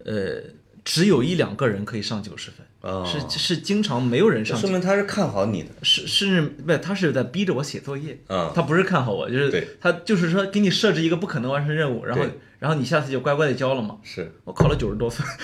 [0.06, 0.42] 呃，
[0.86, 5.70] 只有一两个人可以上九十分，哦，是是经常没有人上说，明他是看好你的。
[5.84, 12.26] 是是不他是在逼着我写作业，啊他不是看好我，就是他就是说给你设置一个不可能完成任务，然后
[12.60, 13.98] 然后你下次就乖乖的交了嘛。
[14.04, 15.26] 是，我考了九十多分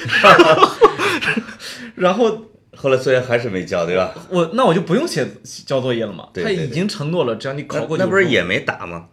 [1.96, 2.46] 然后
[2.76, 4.14] 后来作业还是没交，对吧？
[4.30, 5.28] 我那我就不用写
[5.66, 9.08] 交作业了嘛，对对对他已经承诺了，只要你考过95分那那不是也没打吗？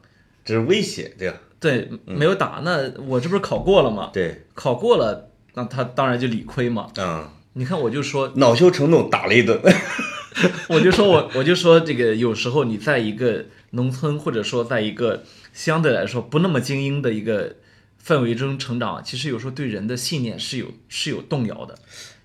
[0.44, 1.37] 只是威胁，对吧？
[1.61, 4.11] 对没有打，那我这不是考过了吗？
[4.12, 6.88] 对，考过了，那他当然就理亏嘛。
[6.98, 9.61] 嗯，你看，我就说，恼羞成怒打了一顿。
[10.68, 15.22] 我就说我我就说这个，有时候你在一个农村，或者说在一个
[15.53, 17.57] 相对来说不那么精英的一个
[18.05, 21.79] 氛围中成长，其实有时候对人的信念是有是有动摇的。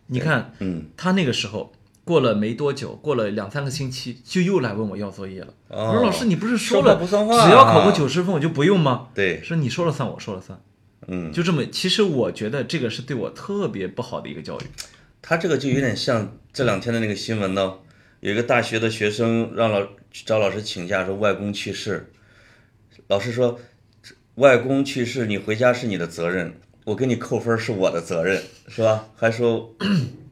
[0.07, 5.53] 你看，嗯，他那个时候过了没多久，过了两三个星期，就又来问我要作业了。
[5.67, 9.09] 哦我说老师，你不是说了不算话只要考过啊九十分我就不用吗？
[9.13, 10.59] 对，说你说了算，我说了算，
[11.07, 11.65] 嗯，就这么。
[11.65, 14.63] 其实我觉得这个是对我特别不好的一个教育。
[15.21, 17.73] 他这个就有点像这两天的那个新闻呢，
[18.21, 19.85] 有一个大学的学生让老
[20.25, 22.09] 找老师请假，说外公去世，
[23.07, 23.59] 老师说
[24.35, 26.53] 外公去世，你回家是你的责任，
[26.88, 29.10] 我给你扣分是我的责任，是吧？
[29.17, 29.76] 还说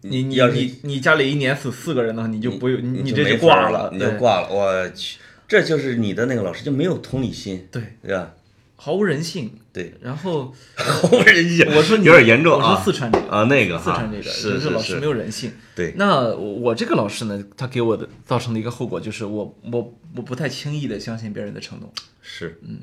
[0.03, 4.47] 你你要是你你家里一年死四个人呢，你就不用你你这就没挂了，你就挂了。
[4.49, 5.17] 我去，
[5.49, 8.33] 这就是你的那个老师就没有同理心，对，对吧？
[8.77, 9.51] 毫无人性。
[9.73, 11.67] 对，然后 毫无人性。
[11.75, 12.81] 我说你有点严重啊我说啊。
[12.85, 15.51] 四川这个啊，那个哈四川这个是老师没有人性。
[15.75, 21.91] 对，那我这个老师呢，他给我的造成的一个后果就是我我我不太轻易的相信别人的承诺，
[22.21, 22.79] 是，嗯，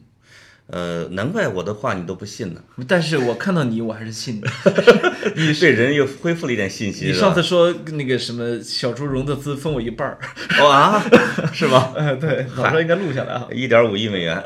[0.69, 2.63] 呃，难怪我的话你都不信呢。
[2.89, 4.49] 但是我看到你我还是信的。
[5.37, 7.09] 你对人又恢复了一点信心。
[7.09, 10.19] 你上次说那个什么小猪融的资分我一半儿，
[10.61, 11.03] 哦啊，
[11.53, 11.93] 是吗？
[11.95, 13.47] 呃，对，早知道应该录下来啊。
[13.53, 14.43] 一点五亿美元。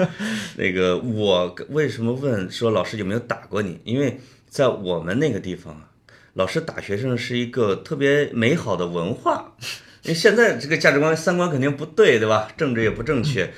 [0.56, 3.78] 那个我为什么问说老师有没有打过你？
[3.84, 5.82] 因为在我们那个地方啊，
[6.34, 9.54] 老师打学生是一个特别美好的文化。
[10.02, 12.48] 因为现在这个价值观、三观肯定不对，对吧？
[12.56, 13.42] 政治也不正确。
[13.42, 13.50] 是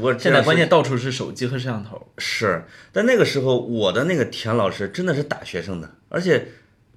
[0.00, 6.48] 我现在关键到处是手机和摄像头，是，但那个时候我的那个田老师真的是打学生的，而且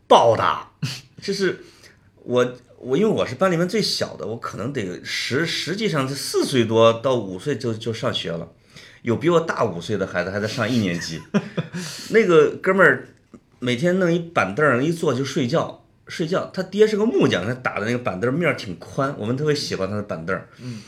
[0.08, 0.72] 暴打，
[1.22, 1.60] 就是
[2.24, 8.48] 我我因为我是班里面最小的，我可能得实实际上是四岁多到五岁就就上学了，
[9.02, 11.20] 有比我大五岁的孩子还在上一年级，
[12.12, 13.08] 那个哥们儿
[13.60, 15.80] 每天弄一板凳儿一坐就睡觉。
[16.08, 20.50] 睡觉，他爹是个木匠，他打的那个板凳儿面儿挺宽，我们特别喜欢他的板凳儿。
[20.62, 20.82] 嗯，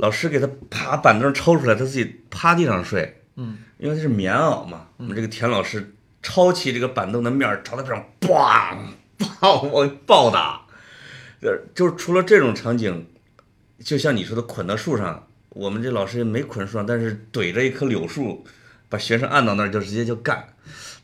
[0.00, 3.22] 老师给他啪板凳抽出来，他自己趴地上睡。
[3.36, 8.76] 嗯，因为他是棉袄嘛，我们这个田老师抄起这个板凳的面朝他身上咣
[9.40, 10.62] 咣我暴打，
[11.42, 13.06] 呃，就是除了这种场景，
[13.84, 18.44] 就像你说的捆到树上，我们这老师也没捆树上，但是怼着一棵柳树，
[18.88, 20.48] 把学生按到那儿就直接就干。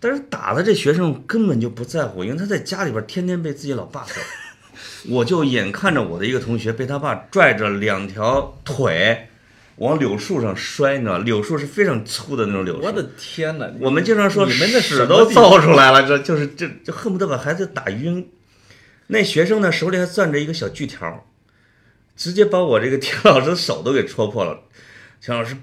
[0.00, 4.12] 但是打的这学生根本就不在乎，因为他在家里边天天被自己老爸揍。
[5.08, 9.28] 我就眼看着我的一个同学被他爸拽着两条腿
[9.76, 12.86] 往柳树上摔，你知道，柳树是非常粗的那种柳树。
[12.86, 13.70] 我的天哪！
[13.80, 18.26] 我们经常说你们的屎都造出来了，这就是这就恨不得把孩子打晕。
[19.08, 21.26] 那学生呢手里还攥着一个小锯条，
[22.16, 24.60] 直接把我这个田老师的手都给戳破了。
[25.20, 25.56] 田老师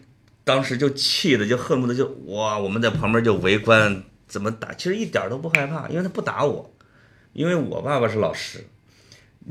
[0.44, 6.74] 当时就气的就恨不得就哇，我们在旁边就围观怎么打，其实一点都不害怕，因为他不打我，
[7.34, 8.64] 因为我爸爸是老师。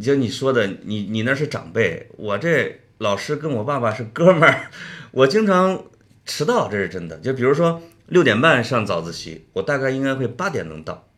[0.00, 4.70] 就你说的，你你那是长辈，我这老师跟我爸爸是哥们儿，
[5.12, 5.85] 我经常
[6.24, 7.18] 迟到，这是真的。
[7.18, 11.09] 就比如说六点半上早自习，我大概应该会八点能到，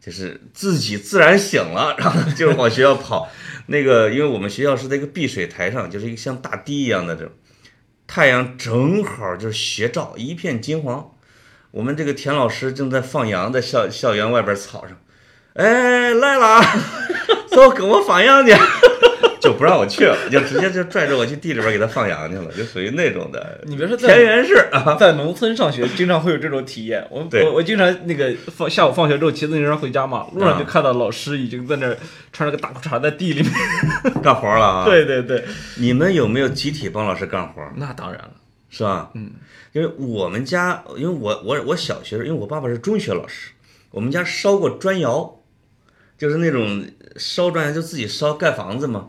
[0.00, 3.28] 就是自己自然醒了， 然后就往学校跑。
[3.66, 7.32] 那个，因为我们学校是在一个碧水台上，就是一个像大堤一样的这种，
[8.06, 11.12] 太阳正好就是斜照，一片金黄。
[11.72, 14.96] 我们这个田老师正在放羊，在校校园外边草上，
[15.54, 16.62] 哎，来了
[17.62, 18.52] 啊，走，跟我放羊去，
[19.40, 24.94] 就不让我去了，就直接就拽着我去地里边给他放羊去了，就属于那种的你别说田园式啊。
[24.98, 27.06] 在农村上学，经常会有这种体验。
[27.10, 31.96] 我我我经常那个放下午放学之后骑自行车回家嘛，路上就看到老师已经在那儿
[32.32, 33.52] 穿着个大裤衩在地里面。
[34.22, 35.44] 干活了啊！，对对对，
[35.76, 37.62] 你们有没有集体帮老师干活？
[37.76, 38.30] 那当然了。
[38.68, 39.10] 是吧？
[39.14, 39.30] 嗯，
[39.72, 43.50] 因为我们家，因为我我我小学，因为我爸爸是中学老师，
[43.90, 45.38] 我们家烧过砖窑，
[46.16, 46.84] 就是那种
[47.16, 49.08] 烧砖就自己烧盖房子嘛。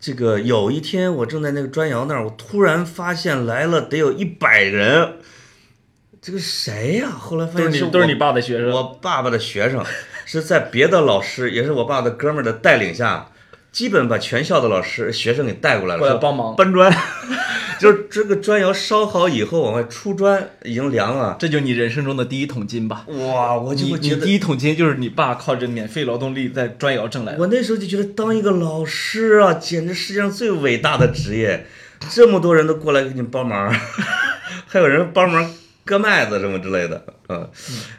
[0.00, 5.18] 这个有一天我正在那个砖窑那儿，我突然发现来了得有一百人，
[6.20, 8.70] 这个谁呀、后来发现我都是你都是你爸的学生。
[8.70, 9.84] 我爸爸的学生
[10.24, 13.30] 是在别的老师，也是我爸的哥们儿的带领下，
[13.70, 16.92] 基本把全校的老师学生给带过来了，过来帮忙搬砖。
[17.82, 21.36] 就是这个砖窑烧好以后往外出砖，已经凉了。
[21.40, 23.04] 这就是你人生中的第一桶金吧？
[23.08, 27.40] 哇，我就会觉得，你第一桶金就是你爸靠着免费劳动力在砖窑挣来的。
[27.40, 31.66] 我那时候就觉得当一个老师啊，简直世界上最伟大的职业。
[32.08, 33.72] 这么多人都过来给你帮忙，
[34.66, 35.52] 还有人帮忙
[35.84, 37.48] 割麦子什么之类的，嗯，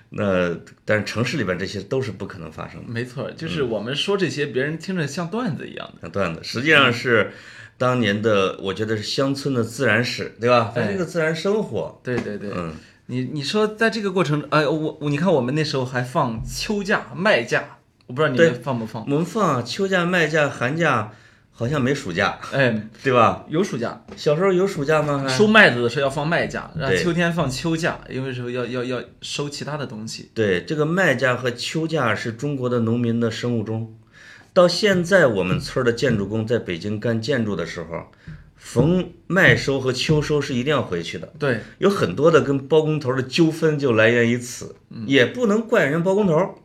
[0.10, 2.92] 那但是城市里边这些都是不可能发生的。
[2.92, 6.02] 没错，就是我们说这些，别人听着像段子一样的。
[6.02, 7.32] 像段子实际上是
[7.78, 10.72] 当年的，我觉得是乡村的自然史，对吧？
[10.74, 12.74] 它这个自然生活，对对对，嗯，
[13.08, 19.04] 你你说在这个过程，哎，我我你看我们那时候还放秋假、麦假，我不知道你们放不放？
[19.04, 21.12] 我们放啊秋假、麦假、寒假，
[21.52, 23.46] 好像没暑假，哎，对吧？
[23.50, 25.28] 有暑假，小时候有暑假吗？
[25.28, 30.32] 收麦子的时候要放麦假，然后秋天放秋假，因为时候要要要收其他的东西。
[30.34, 33.96] 对，这个麦假和秋假是中国的农民的生物钟。
[34.54, 38.12] 到现在，我们村的建筑工在北京干建筑的时候，
[38.56, 41.34] 逢麦收和秋收是一定要回去的。
[41.40, 44.76] 对，有很多的跟包工头的纠纷就来源于此，
[45.08, 46.60] 也不能怪人包工头。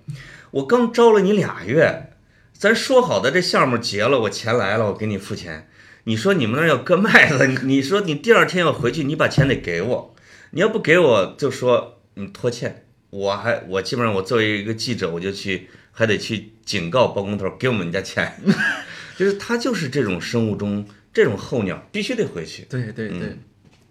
[0.51, 2.11] 我刚招了你俩月，
[2.53, 5.69] 咱说好的这项目结了，我钱来了，我给你付钱。
[6.05, 10.15] 你说你们那儿要割麦子，你 你说你第二天要回去，你把钱得给我，
[10.51, 15.69] 你要不给我就说你拖欠，我还我基本上我作为一个记者，我就去
[15.99, 18.33] 还得去警告包工头给我们家钱，
[19.19, 22.63] 就是他就是这种生物钟，这种候鸟必须得回去。
[22.71, 23.37] 对对对，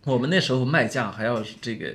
[0.06, 1.93] 我们那时候卖价还要这个，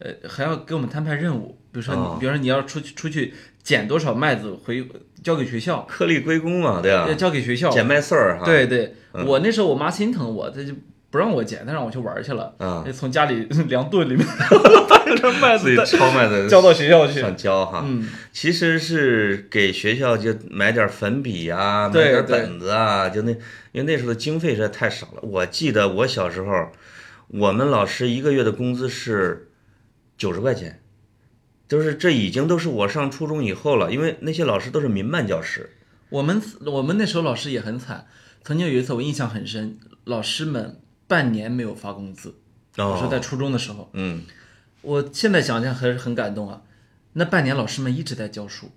[0.00, 4.86] 呃，还要给我们摊派任务，比如说你，哦比如说你要出去出去捡多少麦子回
[5.22, 7.14] 交给学校，颗粒归公嘛，对吧要？
[7.14, 7.70] 交给学校。
[7.70, 8.44] 捡麦穗儿哈。
[8.44, 10.74] 对对，嗯我那时候我妈心疼我，她就
[11.14, 12.52] 不让我捡，他让我去玩儿去了。
[12.58, 14.26] 啊就从家里 粮顿里面
[14.90, 17.20] 带着麦自己子抄麦子 交到学校去。
[17.20, 17.84] 想交哈。
[17.86, 23.30] 嗯，其实是给学校就买点粉笔啊，买点对本子啊，就那
[23.70, 25.20] 因为那时候的经费实在太少了。
[25.22, 26.72] 我记得我小时候，
[27.28, 29.50] 我们老师一个月的工资是
[30.18, 30.80] 九十块钱，
[31.68, 35.70] 就是这已经都是我上初中以后了，因为那些老师都是民办教师。
[36.10, 38.08] 我们我们那时候老师也很惨，
[38.42, 42.34] 曾经有一次我印象很深，老师们半年没有发工资。
[42.76, 44.22] 我说在初中的时候，嗯，
[44.82, 46.62] 我现在想想还是很感动啊。
[47.12, 48.70] 那半年老师们一直在教书，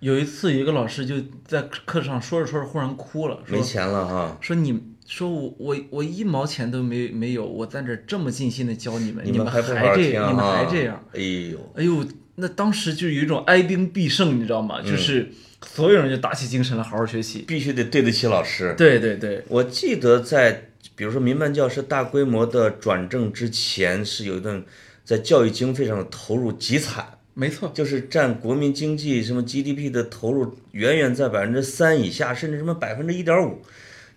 [0.00, 14.80] 有一次有一个老师就在课上说着说着忽然哭了，说没钱了哈，说你说我我我一毛钱都没没有，我在这儿这么尽心的教你们，你们还这你们啊还这样，哎呦，哎呦，那当时就有一种哀兵必胜，你知道吗？
[14.84, 15.30] 嗯就是
[15.66, 17.38] 所有人就打起精神来好好学习。
[17.48, 18.74] 必须得对得起老师。
[18.76, 24.64] 对对对，我记得在比如说民办教师大规模的转正之前，是有一段
[25.04, 27.18] 在教育经费上的投入极惨。
[27.36, 33.60] 没错，就是占国民经济什么 GDP 的投入远远在百分之三以下，甚至什么百分之一点五，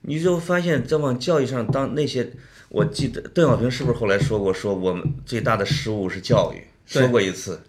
[0.02, 2.32] 你就发现在往教育上当那些，
[2.70, 7.60] 我记得邓小平是不是后来说过，说我们最大的失误是教育，说过一次，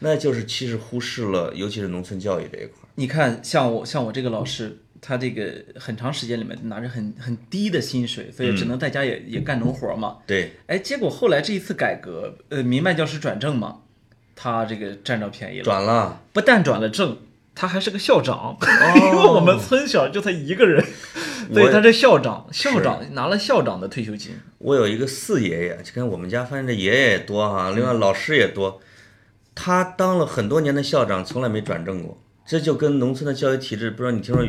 [0.00, 2.88] 那就是其实忽视了，尤其是农村教育这一块儿。
[2.96, 10.18] 你看，像我像我这个老师，他这个很长时间里面拿着很很低的薪水，所以只能在家也、也干农活嘛。
[10.26, 13.80] 对，哎，结果后来这一次改革，呃，民办教师转正嘛，
[14.34, 17.16] 他这个占着便宜了，转了，不但转了正，
[17.54, 18.56] 他还是个校长，
[18.96, 20.84] 因为我们村小就他一个人，
[21.52, 24.32] 所以他是校长，校长拿了校长的退休金。
[24.58, 28.80] 我有一个四爷爷，就跟我们家发现这爷爷也多哈，另外老师也多，
[29.54, 32.20] 他当了很多年的校长，从来没转正过。
[32.46, 34.42] 这就跟农村的教育体制，不知道你听说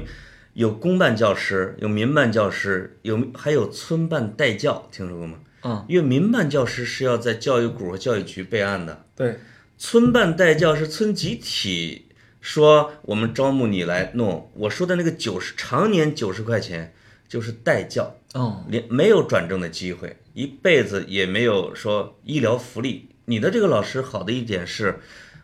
[0.53, 5.39] 有公办教师，有民办教师，有还有村办代教，听说过吗？
[5.61, 9.39] 嗯，因为民办教师是要在教育股和教育局备案的，对，
[9.77, 12.07] 村办代教是村集体
[12.39, 14.49] 说我们招募你来弄。
[14.55, 16.93] 我说的那个九十常年九十块钱
[17.27, 23.09] 就是代教，哦，连没有转正的机会，一辈子也没有说医疗福利。
[23.25, 24.99] 你的这个老师好的一点是，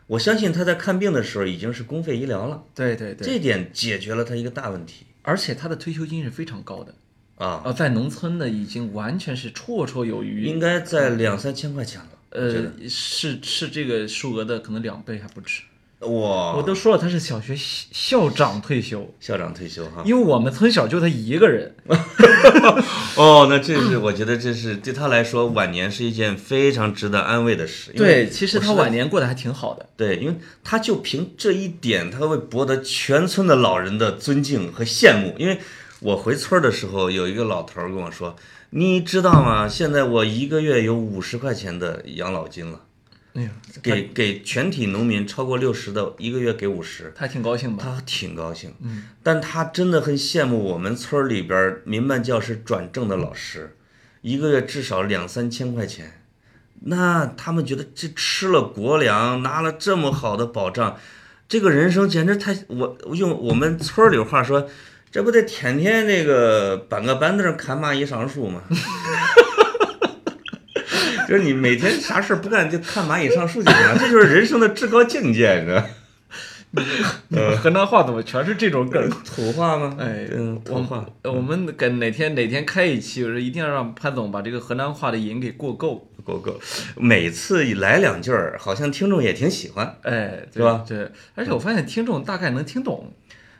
[0.06, 5.06] 我相信他在看病的时候已经是公费医疗了，对对对，这点解决了他一个大问题。
[5.22, 6.94] 而且他的退休金是非常高的，
[7.34, 12.10] 啊，呃，在农村呢已经完全是绰绰有余，应该在两三千块钱了。
[12.30, 15.62] 呃，是是这个数额的可能两倍还不止。
[16.00, 20.02] 哇，我都说了，他是小学校校长退休，校长退休哈。
[20.04, 21.74] 因为我们村小就他一个人。
[23.16, 27.92] 哦，那这是我觉得这是对他来说晚年是一件非常值得安慰的事。
[27.92, 29.88] 对，其实他晚年过得还挺好的。
[29.96, 35.34] 对，因为他就凭这一点，他会博得全村的老人的尊敬和羡慕。
[35.38, 35.58] 因为
[36.00, 38.36] 我回村儿的时候，有一个老头儿跟我说
[38.70, 39.66] ：“你知道吗？
[39.66, 42.82] 现在我一个月有五十块钱的养老金了，
[43.36, 43.50] 哎呀，
[43.82, 47.84] 给给全体农民超过六十的，一个月给五十。”他挺高兴吧？
[47.84, 53.76] 他挺高兴，嗯，但他真的很羡慕我们村儿里边民办教师转正的老师，
[54.22, 56.22] 一个月至少两三千块钱，
[56.84, 60.96] 那他们觉得这吃了国粮，拿了这么好的保障，
[61.46, 64.66] 这个人生简直太我我用我们村儿里话说，
[65.10, 68.62] 这不得天天那个搬个板凳看蚂蚁上树吗？
[71.26, 75.82] 就是你每天啥事儿不干就看蚂蚁上树就行了，这就是人生的至高境界，你知道？
[77.56, 79.08] 河南话怎么全是这种梗？
[79.24, 79.96] 土话吗？
[79.98, 81.06] 哎嗯，土话。
[81.24, 86.10] 我们跟哪天哪天开一期，我说一定要让潘总把这个河南话的瘾给过够。
[86.24, 86.60] 过够，
[86.96, 93.12] 每次一来两句儿，好像听众也挺喜欢哎，对是吧对，而且我发现听众大概能听懂，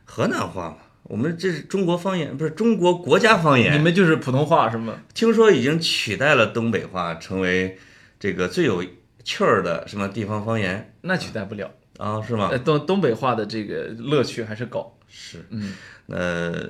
[0.05, 0.77] 河南话嘛。
[1.09, 3.83] 我们这是中国方言，不是中国国家方言你。
[3.83, 4.95] 们就是普通话是吗？
[5.15, 7.79] 听说已经取代了东北话，成为
[8.19, 8.85] 这个最有
[9.23, 11.71] 趣儿的什么地方方言那取代不了。
[11.99, 12.21] 啊？
[12.21, 12.59] 是吗呃，？
[12.59, 14.99] 东东北话的这个乐趣还是高。
[15.09, 15.45] 是。
[15.51, 15.73] 嗯，
[16.09, 16.63] 呃，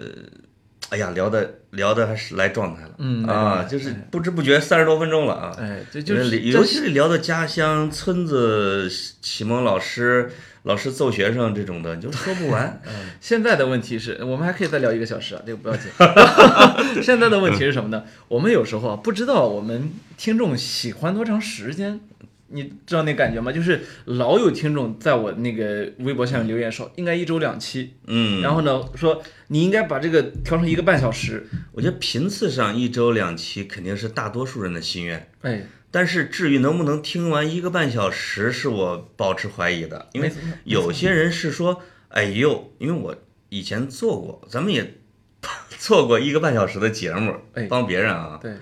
[0.90, 2.90] 哎呀，聊的聊的还是来状态了。
[2.98, 5.56] 嗯啊，就是不知不觉三十多分钟了啊。
[5.58, 8.88] 哎，这就是尤其是聊到家乡、村子、
[9.20, 10.30] 启蒙老师、
[10.62, 12.80] 老师揍学生这种的，你就说不完。
[13.20, 15.90] 现在的问题是我们还可以再聊一个小时啊，这个不要紧。
[17.02, 18.04] 现在的问题是什么呢？
[18.28, 22.00] 我们有时候啊不知道我们听众喜欢多长时间。
[22.48, 23.50] 你知道那感觉吗？
[23.50, 40.32] 就是老有听众在我那个微博下面留言说，应该一周两期，嗯，然后呢说你应该把这个调成一个半小时，我觉得频次上一周两期肯定是大多数人的心愿，哎，但是至于能不能听完一个半小时，是我保持怀疑的，因为
[40.64, 43.16] 有些人是说，哎呦，因为我
[43.48, 44.94] 以前做过，咱们也
[45.78, 48.54] 做过一个半小时的节目哎，帮别人啊，对，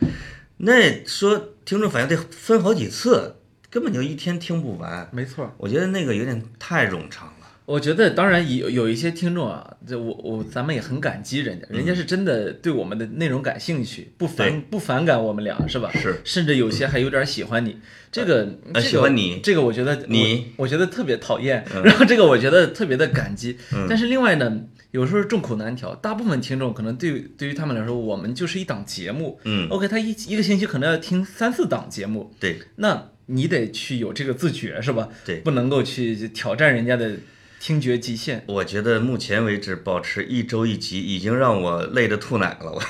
[0.59, 3.37] 那说听众反应得分好几次，
[3.75, 5.09] 根本就一天听不完。
[5.11, 5.53] 没错。
[5.59, 7.33] 我觉得那个有点太冗长了。
[7.67, 15.91] 我觉得当然有有一些听众啊，这我我咱们也很感激人家，人家是真的对我们的内容感兴趣，不对反不反感我们俩是吧？
[15.95, 17.79] 是，甚至有些还有点喜欢你。
[18.13, 23.59] 这个这个呃喜欢你这个我觉得你我我觉得特别讨厌，然后这个我觉得特别的感激。
[23.73, 24.61] 嗯但是另外呢，
[24.93, 29.41] 有时候众口难调，大部分听众可能对对于他们来说，我们就是一档节目。
[29.45, 35.09] 嗯，OK，他一一个星期可能要听三四档节目，对那你得去有这个自觉是吧？
[35.25, 37.17] 对，不能够去挑战人家的
[37.61, 38.45] 听觉极限。
[38.47, 42.83] 我觉得目前为止保持一周一集，已经让我累得吐奶了，我，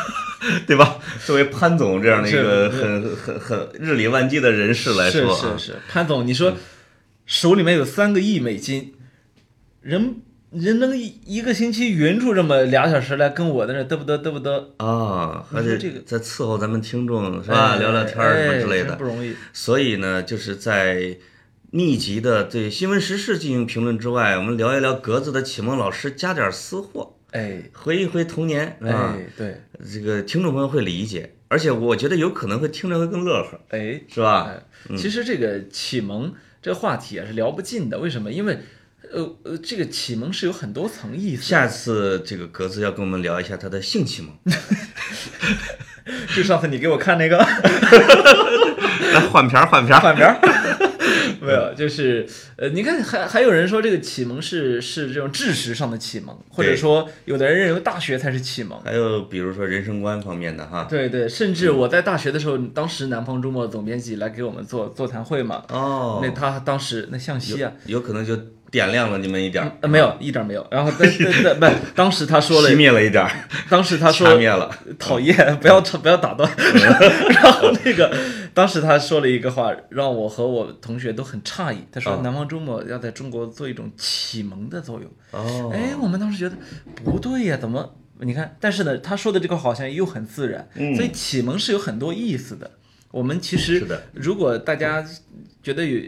[0.66, 0.98] 对吧？
[1.24, 6.56] 作为潘总这样的一个很很很日理万机的人士来说啊，是是是，潘总，你说
[7.26, 8.94] 手里面有三个亿美金，
[9.82, 10.16] 人
[10.54, 17.72] 人能一一个星期匀出这么俩小时来跟我在那嘚不嘚嘚不嘚，啊，还得你说这个在伺候咱们听众是吧？
[17.72, 19.04] 哎聊聊天儿什么之类的不。
[19.04, 19.34] 容易。
[19.52, 21.16] 所以呢，就是在
[21.70, 29.16] 密集的对新闻时事进行评论之外，我们聊一聊格子的启蒙老师加点私货，哎回忆回童年啊。
[29.18, 29.60] 哎，对，
[29.92, 34.52] 这个听众朋友会理解，而且我觉得有可能会听着会更乐呵，哎是吧？
[34.88, 36.32] 哎，其实这个启蒙
[36.62, 38.30] 这个话题啊是聊不尽的，为什么？
[38.30, 38.60] 因为
[39.12, 41.42] 呃呃，这个启蒙是有很多层意思。
[41.42, 44.32] 下次这个格子要跟我们聊一下他的性启蒙，
[46.34, 50.00] 就上次你给我看那个来换片儿换片儿。
[50.00, 50.38] 换片儿。
[51.40, 52.26] 没有，就是
[52.56, 58.80] 呃，你看还还有人说这个启蒙是是这种知识上的启蒙，或者说有的人认为大学才是启蒙。
[58.82, 68.34] 还有比如说人生观方面的哈，对对，甚至我在大学的时候，当时南方周末总编辑来给我们做座谈会嘛，哦，那他当时那向西啊，有可能就
[68.70, 71.04] 点亮了你们一点儿，呃没有一点儿没有，然后 不，
[71.94, 73.30] 当时他说了熄，灭了一点儿，
[73.70, 74.70] 当时他掐说灭了。
[74.98, 76.50] 讨厌，不要不要打断。
[76.56, 78.14] 然后那个，
[78.52, 81.78] 当时他说了一个话，让我和我同学都很诧异。
[81.92, 86.56] 他说哦：“南方周末要在中国做一种启蒙的作用。”哦，哎，我们当时觉得
[87.04, 87.94] 不对呀，怎么？
[88.20, 92.70] 你看，但是呢，他说的这个好像又很自然，嗯所以启蒙是有很多意思的。
[93.14, 95.08] 我们其实是的，如果大家
[95.62, 96.00] 觉得有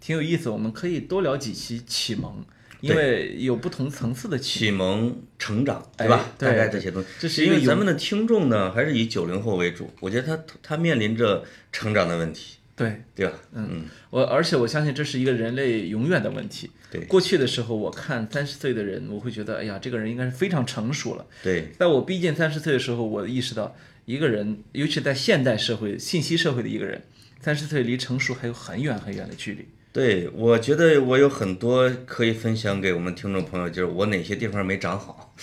[0.00, 2.32] 挺有意思，我们可以多聊几期启蒙，
[2.80, 6.20] 因为有不同层次的启启蒙、成长，对吧？
[6.24, 6.48] 哎对。
[6.50, 7.08] 大概这些东西。
[7.18, 13.02] 这是因为咱们的听众呢，还是以九零后为主，我觉得他他面临着成长的问题，对。
[13.14, 13.38] 对吧？
[13.52, 16.70] 嗯，我而且我相信这是一个人类永远的问题。
[16.90, 21.26] 对过去的时候，我看三十岁的人，我会觉得，哎呀，这个人应该是非常成熟了。
[21.42, 23.74] 对，在我逼近三十岁的时候，我意识到，
[24.04, 27.02] 一个人，尤其在现代社会、信息社会的一个人，
[27.40, 29.66] 三十岁离成熟还有很远很远的距离。
[29.92, 35.34] 对，我觉得我有很多可以分享给我们听众朋友，就是我哪些地方没长好，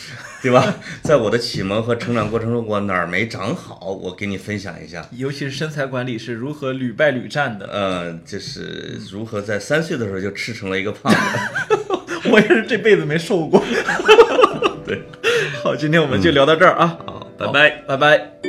[0.41, 0.75] 对吧？
[1.03, 5.07] 在我的启蒙和成长过程中，我哪儿没长好，我给你分享一下。
[5.11, 7.67] 尤其是身材管理是如何屡败屡战的。
[7.67, 11.19] 呃，就是如何在三岁的时候就吃成了一个胖子。
[12.31, 13.63] 我也是这辈子没瘦过。
[14.83, 15.03] 对，
[15.63, 17.69] 好，今天我们就聊到这儿啊，好，拜拜。
[17.87, 18.48] 拜拜。